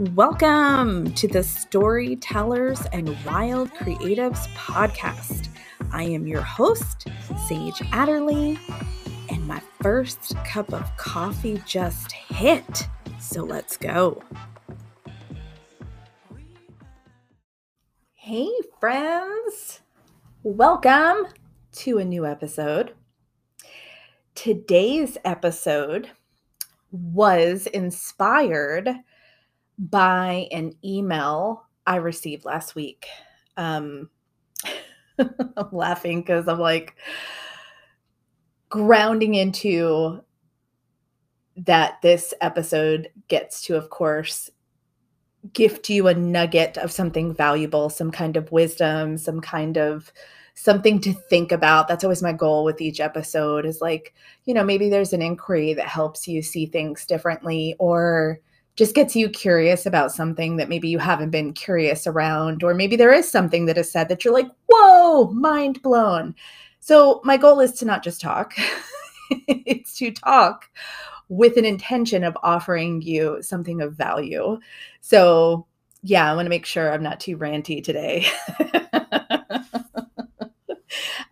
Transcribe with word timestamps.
Welcome 0.00 1.14
to 1.14 1.28
the 1.28 1.44
Storytellers 1.44 2.80
and 2.92 3.16
Wild 3.24 3.70
Creatives 3.74 4.48
podcast. 4.56 5.50
I 5.92 6.02
am 6.02 6.26
your 6.26 6.40
host, 6.40 7.06
Sage 7.46 7.80
Adderley, 7.92 8.58
and 9.30 9.46
my 9.46 9.62
first 9.80 10.34
cup 10.44 10.72
of 10.72 10.96
coffee 10.96 11.62
just 11.64 12.10
hit. 12.10 12.88
So 13.20 13.44
let's 13.44 13.76
go. 13.76 14.20
Hey, 18.14 18.50
friends. 18.80 19.80
Welcome 20.42 21.28
to 21.74 21.98
a 21.98 22.04
new 22.04 22.26
episode. 22.26 22.94
Today's 24.34 25.18
episode 25.24 26.10
was 26.90 27.68
inspired 27.68 28.96
by 29.78 30.48
an 30.52 30.74
email 30.84 31.64
I 31.86 31.96
received 31.96 32.44
last 32.44 32.74
week. 32.74 33.06
Um, 33.56 34.10
I'm 35.18 35.68
laughing 35.72 36.20
because 36.20 36.48
I'm 36.48 36.58
like 36.58 36.96
grounding 38.68 39.34
into 39.34 40.20
that 41.56 42.02
this 42.02 42.34
episode 42.40 43.10
gets 43.28 43.62
to, 43.62 43.76
of 43.76 43.90
course, 43.90 44.50
gift 45.52 45.88
you 45.90 46.08
a 46.08 46.14
nugget 46.14 46.78
of 46.78 46.90
something 46.90 47.34
valuable, 47.34 47.90
some 47.90 48.10
kind 48.10 48.36
of 48.36 48.50
wisdom, 48.50 49.18
some 49.18 49.40
kind 49.40 49.76
of 49.76 50.12
something 50.54 51.00
to 51.00 51.12
think 51.12 51.52
about. 51.52 51.86
That's 51.86 52.04
always 52.04 52.22
my 52.22 52.32
goal 52.32 52.64
with 52.64 52.80
each 52.80 53.00
episode 53.00 53.66
is 53.66 53.80
like, 53.80 54.14
you 54.44 54.54
know, 54.54 54.64
maybe 54.64 54.88
there's 54.88 55.12
an 55.12 55.22
inquiry 55.22 55.74
that 55.74 55.86
helps 55.86 56.26
you 56.26 56.42
see 56.42 56.66
things 56.66 57.04
differently 57.06 57.76
or 57.78 58.40
just 58.76 58.94
gets 58.94 59.14
you 59.14 59.28
curious 59.28 59.86
about 59.86 60.12
something 60.12 60.56
that 60.56 60.68
maybe 60.68 60.88
you 60.88 60.98
haven't 60.98 61.30
been 61.30 61.52
curious 61.52 62.06
around, 62.06 62.64
or 62.64 62.74
maybe 62.74 62.96
there 62.96 63.12
is 63.12 63.30
something 63.30 63.66
that 63.66 63.78
is 63.78 63.90
said 63.90 64.08
that 64.08 64.24
you're 64.24 64.34
like, 64.34 64.50
whoa, 64.68 65.30
mind 65.30 65.80
blown. 65.82 66.34
So, 66.80 67.20
my 67.24 67.36
goal 67.36 67.60
is 67.60 67.72
to 67.74 67.84
not 67.84 68.02
just 68.02 68.20
talk, 68.20 68.54
it's 69.30 69.96
to 69.98 70.10
talk 70.10 70.68
with 71.28 71.56
an 71.56 71.64
intention 71.64 72.24
of 72.24 72.36
offering 72.42 73.00
you 73.00 73.38
something 73.40 73.80
of 73.80 73.94
value. 73.94 74.58
So, 75.00 75.66
yeah, 76.02 76.30
I 76.30 76.34
want 76.34 76.46
to 76.46 76.50
make 76.50 76.66
sure 76.66 76.92
I'm 76.92 77.02
not 77.02 77.20
too 77.20 77.38
ranty 77.38 77.82
today. 77.82 78.26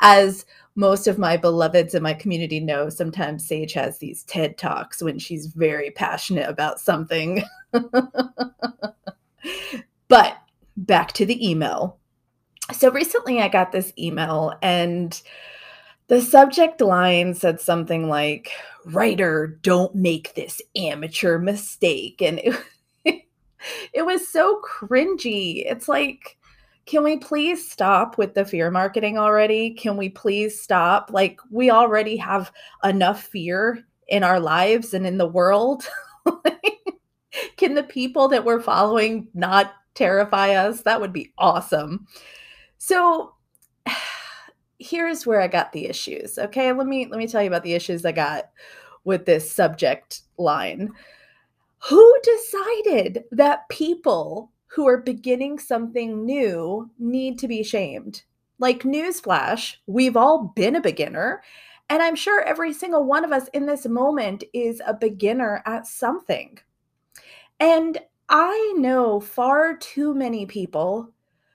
As 0.00 0.44
most 0.78 1.08
of 1.08 1.18
my 1.18 1.36
beloveds 1.36 1.92
in 1.92 2.04
my 2.04 2.14
community 2.14 2.60
know 2.60 2.88
sometimes 2.88 3.44
Sage 3.44 3.72
has 3.72 3.98
these 3.98 4.22
TED 4.22 4.56
Talks 4.56 5.02
when 5.02 5.18
she's 5.18 5.46
very 5.46 5.90
passionate 5.90 6.48
about 6.48 6.78
something. 6.78 7.42
but 10.06 10.38
back 10.76 11.10
to 11.14 11.26
the 11.26 11.50
email. 11.50 11.98
So 12.72 12.92
recently 12.92 13.40
I 13.40 13.48
got 13.48 13.72
this 13.72 13.92
email 13.98 14.54
and 14.62 15.20
the 16.06 16.22
subject 16.22 16.80
line 16.80 17.34
said 17.34 17.60
something 17.60 18.08
like, 18.08 18.52
Writer, 18.84 19.58
don't 19.62 19.96
make 19.96 20.36
this 20.36 20.62
amateur 20.76 21.40
mistake. 21.40 22.22
And 22.22 22.38
it, 22.38 22.56
it 23.92 24.06
was 24.06 24.28
so 24.28 24.62
cringy. 24.64 25.64
It's 25.66 25.88
like, 25.88 26.37
can 26.88 27.04
we 27.04 27.18
please 27.18 27.70
stop 27.70 28.16
with 28.16 28.32
the 28.32 28.46
fear 28.46 28.70
marketing 28.70 29.18
already? 29.18 29.74
Can 29.74 29.98
we 29.98 30.08
please 30.08 30.58
stop? 30.58 31.10
Like, 31.12 31.38
we 31.50 31.70
already 31.70 32.16
have 32.16 32.50
enough 32.82 33.24
fear 33.24 33.84
in 34.08 34.24
our 34.24 34.40
lives 34.40 34.94
and 34.94 35.06
in 35.06 35.18
the 35.18 35.28
world. 35.28 35.86
Can 37.58 37.74
the 37.74 37.82
people 37.82 38.28
that 38.28 38.42
we're 38.42 38.62
following 38.62 39.28
not 39.34 39.74
terrify 39.92 40.54
us? 40.54 40.80
That 40.80 40.98
would 40.98 41.12
be 41.12 41.30
awesome. 41.36 42.06
So, 42.78 43.34
here's 44.78 45.26
where 45.26 45.42
I 45.42 45.46
got 45.48 45.72
the 45.72 45.88
issues. 45.88 46.38
Okay, 46.38 46.72
let 46.72 46.86
me 46.86 47.06
let 47.06 47.18
me 47.18 47.28
tell 47.28 47.42
you 47.42 47.48
about 47.48 47.64
the 47.64 47.74
issues 47.74 48.06
I 48.06 48.12
got 48.12 48.48
with 49.04 49.26
this 49.26 49.52
subject 49.52 50.22
line. 50.38 50.90
Who 51.80 52.18
decided 52.22 53.24
that 53.32 53.68
people 53.68 54.52
who 54.68 54.86
are 54.86 54.98
beginning 54.98 55.58
something 55.58 56.24
new 56.24 56.90
need 56.98 57.38
to 57.38 57.48
be 57.48 57.62
shamed. 57.62 58.22
Like, 58.58 58.82
newsflash, 58.82 59.76
we've 59.86 60.16
all 60.16 60.52
been 60.54 60.76
a 60.76 60.80
beginner. 60.80 61.42
And 61.90 62.02
I'm 62.02 62.16
sure 62.16 62.42
every 62.42 62.72
single 62.72 63.04
one 63.04 63.24
of 63.24 63.32
us 63.32 63.48
in 63.48 63.66
this 63.66 63.86
moment 63.86 64.44
is 64.52 64.82
a 64.86 64.94
beginner 64.94 65.62
at 65.64 65.86
something. 65.86 66.58
And 67.60 67.98
I 68.28 68.74
know 68.76 69.20
far 69.20 69.76
too 69.76 70.14
many 70.14 70.44
people 70.44 71.12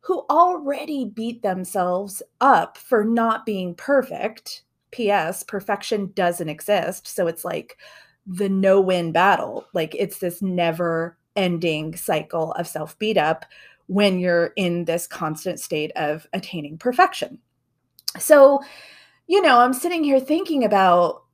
who 0.00 0.24
already 0.30 1.06
beat 1.06 1.42
themselves 1.42 2.22
up 2.40 2.78
for 2.78 3.04
not 3.04 3.46
being 3.46 3.74
perfect. 3.74 4.62
P.S. 4.90 5.42
Perfection 5.42 6.12
doesn't 6.14 6.48
exist. 6.48 7.06
So 7.08 7.26
it's 7.26 7.44
like 7.44 7.78
the 8.26 8.48
no 8.48 8.80
win 8.80 9.12
battle. 9.12 9.66
Like 9.74 9.94
it's 9.94 10.18
this 10.18 10.40
never 10.40 11.18
ending 11.36 11.96
cycle 11.96 12.52
of 12.52 12.66
self 12.68 12.98
beat 12.98 13.18
up 13.18 13.44
when 13.86 14.18
you're 14.18 14.52
in 14.56 14.84
this 14.84 15.06
constant 15.06 15.60
state 15.60 15.92
of 15.96 16.26
attaining 16.32 16.78
perfection. 16.78 17.38
So, 18.18 18.60
you 19.26 19.42
know, 19.42 19.58
I'm 19.58 19.74
sitting 19.74 20.04
here 20.04 20.20
thinking 20.20 20.64
about 20.64 21.24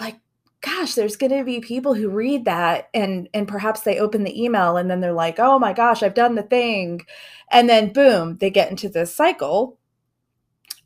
like 0.00 0.18
gosh 0.62 0.94
there's 0.94 1.16
going 1.16 1.36
to 1.36 1.44
be 1.44 1.60
people 1.60 1.92
who 1.92 2.08
read 2.08 2.44
that 2.44 2.88
and 2.94 3.28
and 3.34 3.48
perhaps 3.48 3.80
they 3.80 3.98
open 3.98 4.22
the 4.22 4.42
email 4.42 4.76
and 4.76 4.90
then 4.90 5.00
they're 5.00 5.12
like 5.12 5.38
oh 5.38 5.58
my 5.58 5.72
gosh 5.72 6.02
i've 6.02 6.14
done 6.14 6.34
the 6.34 6.42
thing 6.42 7.00
and 7.50 7.68
then 7.68 7.92
boom 7.92 8.36
they 8.38 8.48
get 8.48 8.70
into 8.70 8.88
this 8.88 9.14
cycle 9.14 9.78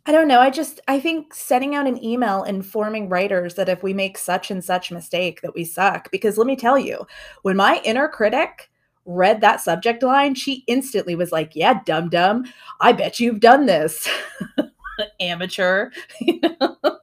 I 0.09 0.13
don't 0.13 0.29
know. 0.29 0.41
I 0.41 0.51
just 0.51 0.81
I 0.87 1.01
think 1.01 1.35
sending 1.35 1.75
out 1.75 1.89
an 1.89 2.03
email 2.03 2.45
informing 2.45 3.09
writers 3.09 3.57
that 3.57 3.69
if 3.69 3.83
we 3.83 3.93
make 3.93 4.17
such 4.17 4.53
and 4.53 4.65
such 4.65 4.93
mistake 4.93 5.41
that 5.43 5.55
we 5.55 5.65
suck 5.65 6.11
because 6.13 6.39
let 6.39 6.47
me 6.47 6.55
tell 6.55 6.79
you, 6.79 7.07
when 7.43 7.57
my 7.57 7.81
inner 7.85 8.07
critic 8.09 8.71
read 9.05 9.41
that 9.41 9.61
subject 9.61 10.03
line, 10.05 10.35
she 10.37 10.63
instantly 10.69 11.17
was 11.17 11.33
like, 11.33 11.57
"Yeah, 11.57 11.81
dum 11.85 12.09
dum, 12.09 12.45
I 12.81 12.93
bet 12.93 13.19
you've 13.19 13.41
done 13.41 13.67
this." 13.67 14.09
Amateur. 15.21 15.91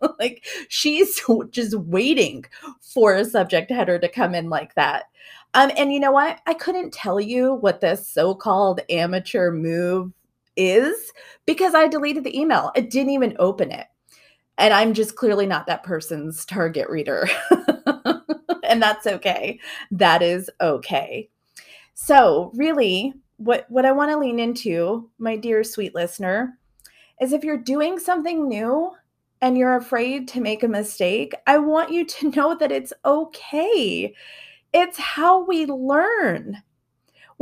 like 0.19 0.45
she's 0.69 1.21
just 1.51 1.75
waiting 1.75 2.45
for 2.81 3.15
a 3.15 3.25
subject 3.25 3.71
header 3.71 3.99
to 3.99 4.07
come 4.07 4.33
in 4.33 4.49
like 4.49 4.73
that. 4.75 5.05
Um, 5.53 5.71
and 5.77 5.93
you 5.93 5.99
know 5.99 6.11
what? 6.11 6.39
I 6.47 6.53
couldn't 6.53 6.93
tell 6.93 7.19
you 7.19 7.55
what 7.55 7.81
this 7.81 8.07
so-called 8.07 8.79
amateur 8.89 9.51
move 9.51 10.11
is 10.55 11.11
because 11.45 11.73
I 11.73 11.87
deleted 11.87 12.23
the 12.23 12.37
email. 12.37 12.71
I 12.75 12.81
didn't 12.81 13.13
even 13.13 13.35
open 13.39 13.71
it. 13.71 13.87
And 14.57 14.73
I'm 14.73 14.93
just 14.93 15.15
clearly 15.15 15.45
not 15.45 15.67
that 15.67 15.83
person's 15.83 16.45
target 16.45 16.89
reader. 16.89 17.27
and 18.63 18.81
that's 18.81 19.07
okay. 19.07 19.59
That 19.91 20.21
is 20.21 20.49
okay. 20.61 21.29
So, 21.95 22.51
really, 22.55 23.13
what, 23.37 23.65
what 23.69 23.85
I 23.85 23.91
want 23.91 24.11
to 24.11 24.17
lean 24.17 24.39
into, 24.39 25.09
my 25.17 25.35
dear 25.35 25.63
sweet 25.63 25.95
listener, 25.95 26.57
is 27.19 27.33
if 27.33 27.43
you're 27.43 27.57
doing 27.57 27.99
something 27.99 28.47
new 28.47 28.91
and 29.41 29.57
you're 29.57 29.75
afraid 29.75 30.27
to 30.29 30.41
make 30.41 30.63
a 30.63 30.67
mistake, 30.67 31.33
I 31.47 31.57
want 31.57 31.91
you 31.91 32.05
to 32.05 32.29
know 32.35 32.55
that 32.55 32.71
it's 32.71 32.93
okay. 33.05 34.13
It's 34.73 34.97
how 34.97 35.45
we 35.45 35.65
learn 35.65 36.61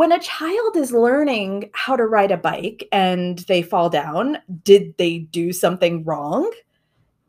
when 0.01 0.12
a 0.12 0.19
child 0.19 0.75
is 0.75 0.91
learning 0.91 1.69
how 1.73 1.95
to 1.95 2.07
ride 2.07 2.31
a 2.31 2.38
bike 2.38 2.88
and 2.91 3.38
they 3.47 3.62
fall 3.62 3.88
down, 3.88 4.35
did 4.63 4.97
they 4.97 5.19
do 5.19 5.53
something 5.53 6.03
wrong? 6.03 6.51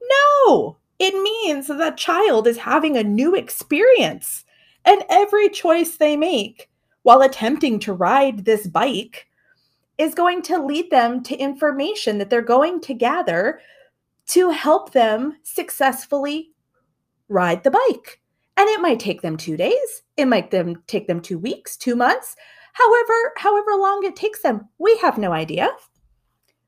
No, 0.00 0.78
it 0.98 1.12
means 1.12 1.66
that 1.66 1.76
that 1.76 1.98
child 1.98 2.46
is 2.46 2.56
having 2.56 2.96
a 2.96 3.04
new 3.04 3.34
experience. 3.34 4.46
And 4.86 5.04
every 5.10 5.50
choice 5.50 5.98
they 5.98 6.16
make 6.16 6.70
while 7.02 7.20
attempting 7.20 7.78
to 7.80 7.92
ride 7.92 8.46
this 8.46 8.66
bike 8.66 9.26
is 9.98 10.14
going 10.14 10.40
to 10.40 10.64
lead 10.64 10.90
them 10.90 11.22
to 11.24 11.36
information 11.36 12.16
that 12.16 12.30
they're 12.30 12.40
going 12.40 12.80
to 12.80 12.94
gather 12.94 13.60
to 14.28 14.48
help 14.48 14.92
them 14.92 15.36
successfully 15.42 16.52
ride 17.28 17.64
the 17.64 17.70
bike. 17.70 18.18
And 18.56 18.66
it 18.70 18.80
might 18.80 18.98
take 18.98 19.20
them 19.20 19.36
2 19.36 19.58
days, 19.58 20.02
it 20.16 20.24
might 20.24 20.50
them 20.50 20.82
take 20.86 21.06
them 21.06 21.20
2 21.20 21.38
weeks, 21.38 21.76
2 21.76 21.94
months, 21.94 22.34
however 22.72 23.32
however 23.36 23.72
long 23.76 24.04
it 24.04 24.16
takes 24.16 24.42
them. 24.42 24.68
We 24.78 24.96
have 24.98 25.18
no 25.18 25.32
idea. 25.32 25.70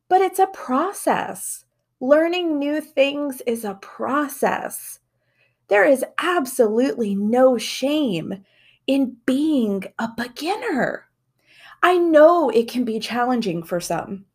But 0.08 0.20
it's 0.20 0.38
a 0.38 0.46
process. 0.46 1.64
Learning 2.00 2.58
new 2.58 2.80
things 2.80 3.40
is 3.46 3.64
a 3.64 3.74
process. 3.74 5.00
There 5.68 5.84
is 5.84 6.04
absolutely 6.18 7.14
no 7.14 7.56
shame 7.56 8.44
in 8.86 9.16
being 9.24 9.84
a 9.98 10.08
beginner. 10.16 11.08
I 11.82 11.96
know 11.96 12.50
it 12.50 12.70
can 12.70 12.84
be 12.84 12.98
challenging 12.98 13.62
for 13.62 13.80
some. 13.80 14.26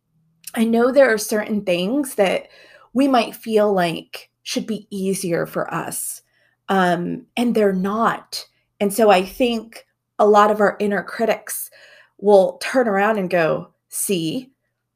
I 0.54 0.64
know 0.64 0.90
there 0.90 1.12
are 1.12 1.18
certain 1.18 1.64
things 1.64 2.16
that 2.16 2.48
we 2.92 3.06
might 3.06 3.36
feel 3.36 3.72
like 3.72 4.30
should 4.42 4.66
be 4.66 4.88
easier 4.90 5.46
for 5.46 5.72
us 5.72 6.22
um, 6.70 7.26
and 7.36 7.54
they're 7.54 7.72
not. 7.72 8.46
And 8.78 8.94
so 8.94 9.10
I 9.10 9.24
think 9.24 9.84
a 10.20 10.26
lot 10.26 10.50
of 10.50 10.60
our 10.60 10.76
inner 10.78 11.02
critics 11.02 11.70
will 12.18 12.58
turn 12.58 12.86
around 12.86 13.18
and 13.18 13.30
go, 13.30 13.70
see, 13.88 14.50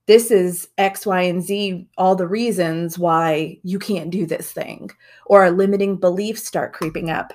this 0.07 0.31
is 0.31 0.69
X, 0.77 1.07
Y, 1.07 1.23
and 1.23 1.43
Z, 1.43 1.89
all 1.97 2.15
the 2.15 2.29
reasons 2.29 2.99
why 2.99 3.59
you 3.63 3.79
can't 3.79 4.11
do 4.11 4.27
this 4.27 4.53
thing, 4.53 4.91
or 5.25 5.41
our 5.41 5.51
limiting 5.51 5.97
beliefs 5.97 6.45
start 6.45 6.75
creeping 6.75 7.09
up. 7.09 7.33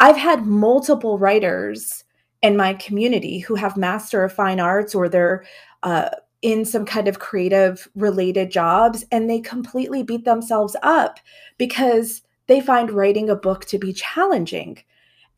I've 0.00 0.16
had 0.16 0.46
multiple 0.46 1.18
writers 1.18 2.04
in 2.40 2.56
my 2.56 2.72
community 2.74 3.40
who 3.40 3.56
have 3.56 3.76
Master 3.76 4.24
of 4.24 4.32
Fine 4.32 4.58
Arts 4.58 4.94
or 4.94 5.08
they're 5.08 5.44
uh, 5.82 6.08
in 6.40 6.64
some 6.64 6.86
kind 6.86 7.08
of 7.08 7.18
creative 7.18 7.88
related 7.94 8.50
jobs, 8.50 9.04
and 9.12 9.28
they 9.28 9.40
completely 9.40 10.02
beat 10.02 10.24
themselves 10.24 10.76
up 10.82 11.20
because 11.58 12.22
they 12.46 12.60
find 12.60 12.90
writing 12.90 13.28
a 13.28 13.36
book 13.36 13.66
to 13.66 13.78
be 13.78 13.92
challenging. 13.92 14.78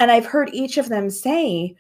And 0.00 0.11
I've 0.11 0.26
heard 0.26 0.50
each 0.52 0.79
of 0.79 0.88
them 0.88 1.11
say 1.11 1.76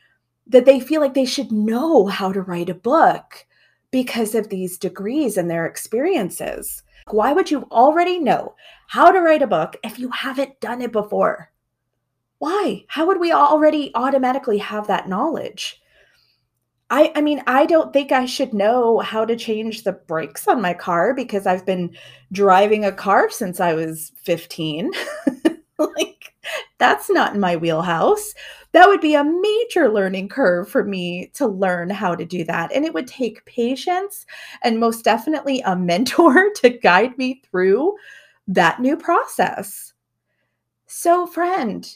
that 0.46 0.66
they 0.66 0.78
feel 0.78 1.00
like 1.00 1.14
they 1.14 1.24
should 1.24 1.50
know 1.50 2.06
how 2.06 2.32
to 2.32 2.42
write 2.42 2.68
a 2.68 2.74
book 2.74 3.46
because 3.90 4.34
of 4.34 4.48
these 4.48 4.78
degrees 4.78 5.36
and 5.36 5.50
their 5.50 5.66
experiences. 5.66 6.82
Why 7.08 7.32
would 7.32 7.50
you 7.50 7.66
already 7.72 8.20
know 8.20 8.54
how 8.88 9.10
to 9.10 9.20
write 9.20 9.42
a 9.42 9.46
book 9.46 9.76
if 9.82 9.98
you 9.98 10.10
haven't 10.10 10.60
done 10.60 10.82
it 10.82 10.92
before? 10.92 11.50
Why? 12.38 12.84
How 12.88 13.06
would 13.06 13.20
we 13.20 13.32
already 13.32 13.90
automatically 13.94 14.58
have 14.58 14.86
that 14.86 15.08
knowledge? 15.08 15.80
I 16.90 17.12
I 17.14 17.20
mean, 17.20 17.42
I 17.46 17.66
don't 17.66 17.92
think 17.92 18.12
I 18.12 18.26
should 18.26 18.52
know 18.52 18.98
how 18.98 19.24
to 19.24 19.36
change 19.36 19.84
the 19.84 19.92
brakes 19.92 20.46
on 20.48 20.60
my 20.60 20.74
car 20.74 21.14
because 21.14 21.46
I've 21.46 21.64
been 21.66 21.96
driving 22.32 22.84
a 22.84 22.92
car 22.92 23.30
since 23.30 23.60
I 23.60 23.74
was 23.74 24.12
15. 24.24 24.90
like 25.78 26.09
that's 26.80 27.10
not 27.10 27.34
in 27.34 27.40
my 27.40 27.54
wheelhouse. 27.56 28.34
That 28.72 28.88
would 28.88 29.02
be 29.02 29.14
a 29.14 29.22
major 29.22 29.92
learning 29.92 30.30
curve 30.30 30.68
for 30.68 30.82
me 30.82 31.30
to 31.34 31.46
learn 31.46 31.90
how 31.90 32.14
to 32.14 32.24
do 32.24 32.42
that. 32.44 32.72
And 32.72 32.84
it 32.84 32.94
would 32.94 33.06
take 33.06 33.44
patience 33.44 34.24
and 34.62 34.80
most 34.80 35.04
definitely 35.04 35.60
a 35.60 35.76
mentor 35.90 36.50
to 36.56 36.70
guide 36.70 37.16
me 37.18 37.42
through 37.48 37.94
that 38.48 38.80
new 38.80 38.96
process. 38.96 39.92
So, 40.86 41.26
friend, 41.26 41.86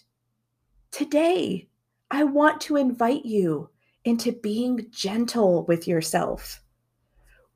today 0.92 1.66
I 2.10 2.24
want 2.24 2.60
to 2.62 2.76
invite 2.76 3.24
you 3.24 3.70
into 4.04 4.32
being 4.32 4.86
gentle 4.90 5.64
with 5.64 5.88
yourself. 5.88 6.60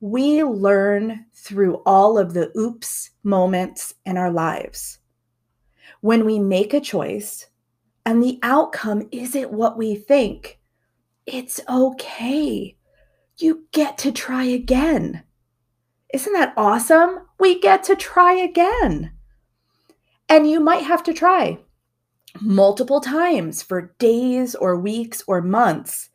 We 0.01 0.43
learn 0.43 1.27
through 1.35 1.83
all 1.85 2.17
of 2.17 2.33
the 2.33 2.51
oops 2.57 3.11
moments 3.23 3.93
in 4.05 4.17
our 4.17 4.31
lives. 4.31 4.99
When 6.01 6.25
we 6.25 6.39
make 6.39 6.73
a 6.73 6.79
choice 6.79 7.47
and 8.05 8.23
the 8.23 8.39
outcome 8.41 9.07
isn't 9.11 9.51
what 9.51 9.77
we 9.77 9.95
think, 9.95 10.59
it's 11.25 11.59
okay. 11.69 12.75
You 13.37 13.65
get 13.71 13.97
to 13.99 14.11
try 14.11 14.45
again. 14.45 15.23
Isn't 16.13 16.33
that 16.33 16.53
awesome? 16.57 17.19
We 17.39 17.59
get 17.59 17.83
to 17.83 17.95
try 17.95 18.33
again. 18.33 19.11
And 20.27 20.49
you 20.49 20.59
might 20.59 20.83
have 20.83 21.03
to 21.03 21.13
try 21.13 21.59
multiple 22.41 23.01
times 23.01 23.61
for 23.61 23.95
days 23.99 24.55
or 24.55 24.79
weeks 24.79 25.23
or 25.27 25.41
months 25.41 26.09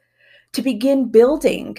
to 0.53 0.63
begin 0.63 1.11
building 1.11 1.77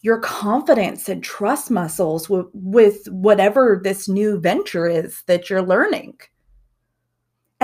your 0.00 0.20
confidence 0.20 1.08
and 1.08 1.22
trust 1.22 1.70
muscles 1.70 2.28
with, 2.28 2.46
with 2.52 3.06
whatever 3.08 3.80
this 3.82 4.08
new 4.08 4.38
venture 4.38 4.86
is 4.86 5.22
that 5.26 5.50
you're 5.50 5.62
learning. 5.62 6.16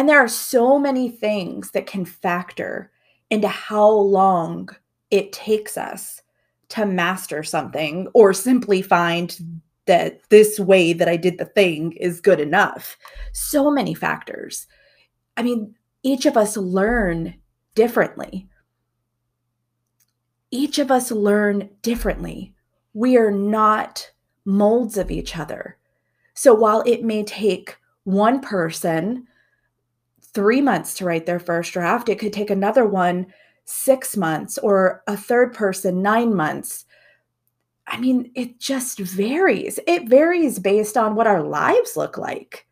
And 0.03 0.09
there 0.09 0.19
are 0.19 0.27
so 0.27 0.81
many 0.81 1.09
things 1.09 1.71
that 1.71 1.87
can 1.87 2.05
factor 2.05 2.91
into 3.31 3.47
how 3.47 3.89
long 3.89 4.69
it 5.13 5.33
takes 5.33 5.79
us 5.79 6.21
to 6.71 6.85
master 6.85 7.45
something 7.45 8.09
or 8.13 8.33
simply 8.33 8.83
find 8.83 9.63
that 9.87 10.19
this 10.29 10.59
way 10.59 10.93
that 10.93 11.07
I 11.07 11.17
did 11.17 11.39
the 11.39 11.45
thing 11.45 11.93
is 11.93 12.21
good 12.21 12.41
enough. 12.41 12.97
So 13.31 13.71
many 13.71 13.95
factors. 13.95 14.67
I 15.37 15.45
mean, 15.45 15.77
each 16.03 16.27
of 16.27 16.37
us 16.37 16.57
learn 16.57 17.35
differently 17.77 18.49
each 20.51 20.81
of 20.81 20.91
us 20.91 21.13
learn 21.13 21.71
differently. 21.81 22.53
We 22.93 23.17
are 23.17 23.31
not 23.31 24.11
molds 24.45 24.99
of 24.99 25.13
each 25.13 25.39
other. 25.39 25.79
So 26.35 26.53
while 26.53 26.83
it 26.87 27.05
may 27.05 27.23
take 27.23 27.77
one 28.03 28.41
person 28.41 29.29
three 30.35 30.61
months 30.61 30.95
to 30.95 31.05
write 31.05 31.27
their 31.27 31.39
first 31.41 31.73
draft, 31.73 32.09
it 32.09 32.19
could 32.19 32.33
take 32.33 32.51
another 32.51 32.87
one 32.87 33.27
six 33.65 34.17
months 34.17 34.59
or 34.59 35.03
a 35.07 35.17
third 35.17 35.55
person 35.55 36.03
nine 36.03 36.35
months. 36.35 36.85
I 37.87 37.99
mean, 37.99 38.31
it 38.35 38.59
just 38.59 38.99
varies. 38.99 39.79
It 39.87 40.09
varies 40.09 40.59
based 40.59 40.97
on 40.97 41.15
what 41.15 41.27
our 41.27 41.43
lives 41.43 41.97
look 41.97 42.17
like, 42.17 42.67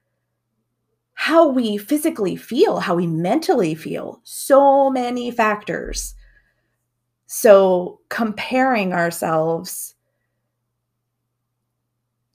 how 1.15 1.49
we 1.49 1.77
physically 1.77 2.37
feel, 2.37 2.81
how 2.81 2.95
we 2.95 3.07
mentally 3.07 3.75
feel. 3.75 4.21
So 4.25 4.91
many 4.91 5.31
factors 5.31 6.15
so 7.33 8.01
comparing 8.09 8.93
ourselves 8.93 9.95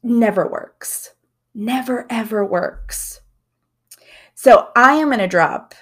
never 0.03 0.47
works. 0.47 1.11
Never, 1.53 2.05
ever 2.09 2.45
works. 2.45 3.19
So 4.45 4.69
I 4.75 4.93
am 4.97 5.07
going 5.07 5.17
to 5.17 5.27
drop, 5.27 5.73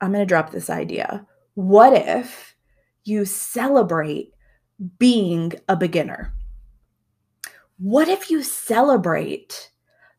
I'm 0.00 0.12
going 0.12 0.22
to 0.22 0.24
drop 0.24 0.52
this 0.52 0.70
idea. 0.70 1.26
What 1.54 1.92
if 1.92 2.54
you 3.02 3.24
celebrate 3.24 4.32
being 5.00 5.54
a 5.68 5.74
beginner? 5.74 6.32
What 7.78 8.06
if 8.06 8.30
you 8.30 8.44
celebrate 8.44 9.72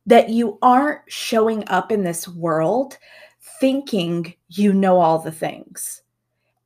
that 0.06 0.28
you 0.28 0.58
aren't 0.62 1.04
showing 1.08 1.64
up 1.70 1.90
in 1.90 2.04
this 2.04 2.28
world 2.28 2.98
thinking 3.62 4.34
you 4.50 4.74
know 4.74 5.00
all 5.00 5.20
the 5.20 5.32
things? 5.32 6.02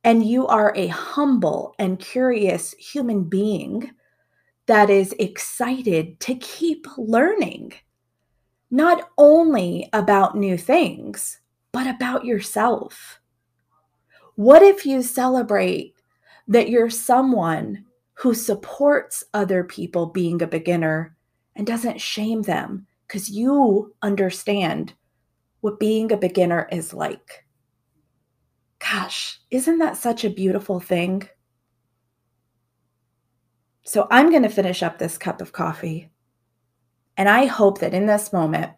and 0.02 0.26
you 0.26 0.48
are 0.48 0.72
a 0.74 0.88
humble 0.88 1.76
and 1.78 2.00
curious 2.00 2.72
human 2.72 3.22
being 3.22 3.88
that 4.66 4.90
is 4.90 5.14
excited 5.20 6.18
to 6.18 6.34
keep 6.34 6.88
learning, 6.96 7.72
not 8.70 9.08
only 9.16 9.88
about 9.92 10.36
new 10.36 10.58
things, 10.58 11.40
but 11.72 11.86
about 11.86 12.24
yourself. 12.24 13.20
What 14.34 14.62
if 14.62 14.86
you 14.86 15.02
celebrate 15.02 15.94
that 16.46 16.68
you're 16.68 16.90
someone 16.90 17.84
who 18.14 18.34
supports 18.34 19.24
other 19.34 19.64
people 19.64 20.06
being 20.06 20.42
a 20.42 20.46
beginner 20.46 21.16
and 21.56 21.66
doesn't 21.66 22.00
shame 22.00 22.42
them 22.42 22.86
because 23.06 23.30
you 23.30 23.94
understand 24.02 24.94
what 25.60 25.80
being 25.80 26.12
a 26.12 26.16
beginner 26.16 26.68
is 26.70 26.92
like? 26.94 27.46
Gosh, 28.78 29.40
isn't 29.50 29.78
that 29.78 29.96
such 29.96 30.24
a 30.24 30.30
beautiful 30.30 30.78
thing? 30.78 31.28
So 33.82 34.06
I'm 34.10 34.30
going 34.30 34.42
to 34.42 34.48
finish 34.48 34.82
up 34.82 34.98
this 34.98 35.18
cup 35.18 35.40
of 35.40 35.52
coffee. 35.52 36.10
And 37.18 37.28
I 37.28 37.46
hope 37.46 37.80
that 37.80 37.92
in 37.92 38.06
this 38.06 38.32
moment, 38.32 38.72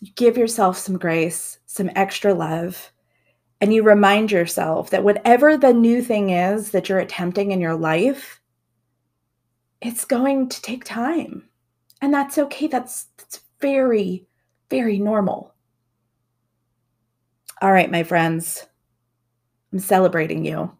you 0.00 0.10
give 0.16 0.38
yourself 0.38 0.78
some 0.78 0.96
grace, 0.96 1.58
some 1.66 1.90
extra 1.94 2.32
love, 2.32 2.92
and 3.60 3.74
you 3.74 3.82
remind 3.82 4.32
yourself 4.32 4.90
that 4.90 5.04
whatever 5.04 5.56
the 5.56 5.74
new 5.74 6.00
thing 6.02 6.30
is 6.30 6.70
that 6.70 6.88
you're 6.88 6.98
attempting 6.98 7.50
in 7.50 7.60
your 7.60 7.74
life, 7.74 8.40
it's 9.82 10.06
going 10.06 10.48
to 10.48 10.62
take 10.62 10.84
time. 10.84 11.44
And 12.00 12.14
that's 12.14 12.38
okay. 12.38 12.68
That's, 12.68 13.04
that's 13.18 13.40
very, 13.60 14.26
very 14.70 14.98
normal. 14.98 15.54
All 17.60 17.72
right, 17.72 17.90
my 17.90 18.04
friends, 18.04 18.66
I'm 19.72 19.80
celebrating 19.80 20.44
you. 20.44 20.77